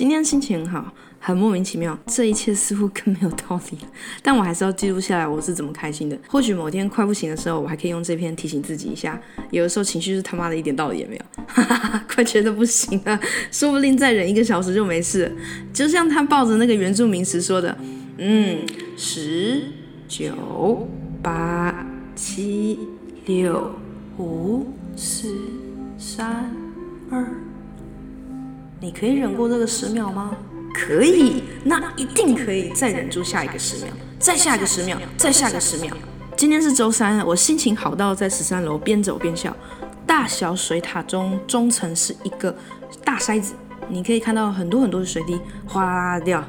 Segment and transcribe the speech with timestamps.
[0.00, 3.88] 今天心情很好，很莫名其妙，这一切似乎更没有道理了。
[4.22, 6.18] 但我还是要记录下来我是怎么开心的。
[6.26, 9.20] 或许某天快不行的时候，我还可以用这篇提醒自己一下。
[9.50, 13.20] 有的时候情绪是他妈的一点道理也没有，哈哈，快觉得不行了，
[13.52, 15.30] 说不定再忍一个小时就没事。
[15.70, 17.76] 就像他抱着那个原住民时说的，
[18.16, 18.60] 嗯，
[18.96, 19.64] 十
[20.08, 20.88] 九
[21.20, 21.86] 八
[22.16, 22.78] 七
[23.26, 23.70] 六
[24.16, 25.36] 五四
[25.98, 26.50] 三
[27.10, 27.22] 二。
[28.82, 30.34] 你可以忍过这个十秒吗？
[30.72, 35.94] 可以，那一定可以再忍住下一个十秒，再下一个十秒，再下一个十秒。
[36.34, 39.54] 今天是周三，我心情好到在十三楼边走边笑。
[40.06, 42.56] 大小水塔中中层是一个
[43.04, 43.52] 大筛子，
[43.86, 46.42] 你可以看到很多很多的水滴哗啦啦掉。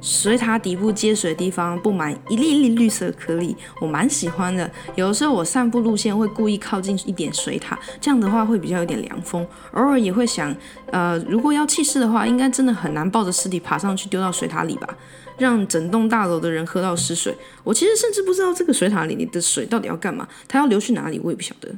[0.00, 4.70] 水塔底部接水的地方布满一粒粒绿色颗粒，我蛮喜欢的。
[4.94, 9.46] 有的时候我散步路线会故意靠近一点水塔，这样的话会比较有点凉风。
[9.72, 10.54] 偶尔也会想，
[10.90, 14.96] 呃，如果要弃尸的话，应该真的很难抱着尸体爬上去丢到水塔里吧，
[15.38, 17.36] 让整栋大楼的人喝到湿水。
[17.64, 21.74] 我其实甚至不知道这个水塔里的水到底要干嘛，它要流去哪里，我也不晓得。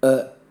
[0.00, 0.41] 呃。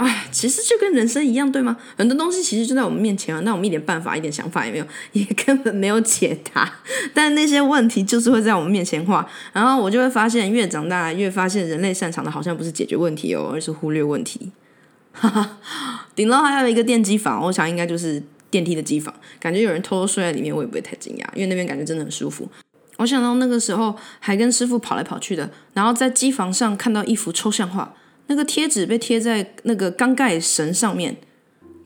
[0.00, 1.76] 哎，其实就跟人生一样，对吗？
[1.98, 6.72] 很多东西其实就在我们面前啊，那我们一点办法、一点想法也没有， 也根本没有解答。
[7.12, 14.50] 但那些问题就是会在我们面前画，然后我就会发现，越长大越发现，人类擅长的好像不是解决问题哦，而是忽略问题。
[15.12, 15.58] 哈哈，
[16.14, 22.48] 顶楼还有一个电机房，我想应该就是电梯的机房，感觉有人偷偷睡在里面，我也不会太惊讶，因为那边感觉真的很舒服。
[22.96, 27.94] 我想到那个时候还跟师傅跑来跑去的，然后在机房上看到一幅抽象画。
[28.30, 31.16] 那个贴纸被贴在那个钢盖绳上面，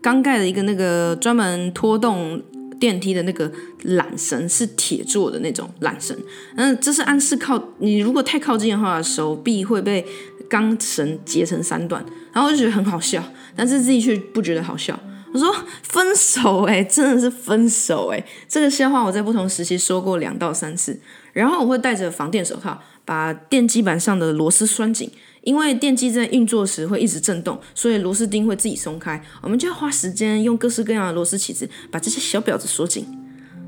[0.03, 2.43] 钢盖的一个那个专门拖动
[2.79, 3.51] 电梯的那个
[3.85, 6.15] 缆绳是铁做的那种缆绳，
[6.57, 10.05] 嗯，这是暗示靠你如果太靠近的话，手臂会被
[10.47, 13.25] 钢绳截成三段，然后就觉得很好笑，
[13.57, 15.01] 但是自己却不觉得好笑。
[15.35, 21.01] 我说分手哎，真的是分手哎，这个笑话我在不同时期说过两到三次，
[21.33, 25.11] 然后我会戴着防电手套，把电机板上的螺丝拴紧。
[25.43, 29.21] 因为电机在运作时会一直震动，所以螺丝钉会自己松开。
[29.43, 33.05] 我们就要花时间用各式各样的螺丝起子把这些小婊子锁紧。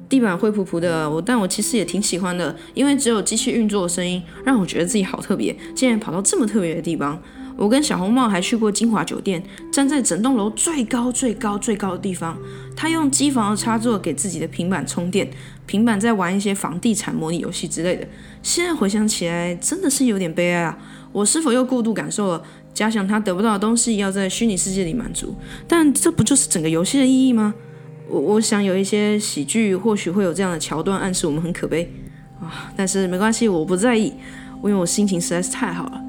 [0.08, 7.20] 地板灰扑扑的，我但我其实也挺喜欢的，因为只有机器运作的声音让我觉得自己好特别，竟然跑到这么特别的地方。
[7.56, 12.36] 我跟小红帽还去过金华酒店，站在整栋楼最高最高最高的地方，
[12.76, 15.28] 他用机房的插座给自己的平板充电，
[15.64, 18.06] 平板在玩一些房地产模拟游戏之类的。
[18.42, 20.78] 现在回想起来，真的是有点悲哀啊。
[21.12, 22.42] 我是否又过度感受了？
[22.74, 25.34] 假想他得不到的东西要在虚拟世界里满足，
[25.66, 27.54] 但这不就是整个游戏的意义吗？
[28.06, 31.90] 我我想有一些喜剧或许会有这样的桥段暗示我们很可悲
[32.38, 34.12] 啊，但是没关系，我不在意，
[34.56, 36.05] 因为我心情实在是太好了。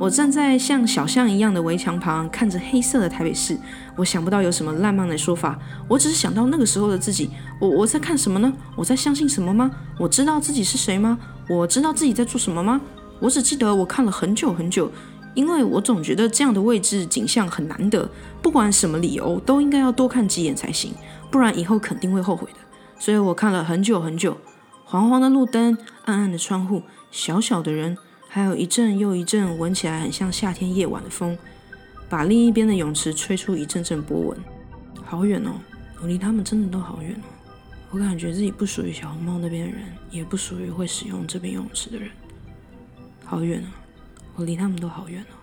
[0.00, 3.56] 我站在像小巷一样的围墙旁，看着黑色的台北市，
[3.96, 7.30] 我想不到有什么浪漫的说法，我只是想到那个时候的自己。
[7.60, 8.52] 我我在看什么呢？
[8.76, 9.70] 我在相信什么吗？
[9.98, 11.18] 我知道自己是谁吗？
[11.48, 12.80] 我知道自己在做什么吗？
[13.20, 14.90] 我只记得我看了很久很久，
[15.32, 18.10] 因为我总觉得这样的位置景象很难得，
[18.42, 20.92] 不管什么理由都应该要多看几眼才行，
[21.30, 22.58] 不然以后肯定会后悔的。
[22.98, 24.36] 所以我看了很久很久，
[24.84, 27.96] 黄黄的路灯，暗暗的窗户，小小的人，
[28.34, 31.38] 还有一阵又一阵闻起来很像夏天夜晚的风，
[32.08, 34.36] 把另一边的泳池吹出一阵阵波纹。
[35.04, 35.52] 好远哦，
[36.00, 37.22] 我离他们真的都好远哦。
[37.92, 42.10] 我感觉自己不属于小红帽那边的人，也不属于会使用这边泳池的人。
[43.24, 43.70] 好远啊！
[44.34, 45.34] 我离他们都好远哦。